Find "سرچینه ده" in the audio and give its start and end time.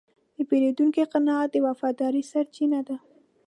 2.31-2.97